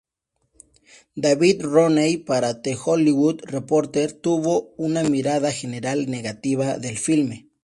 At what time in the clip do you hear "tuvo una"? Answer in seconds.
4.13-5.03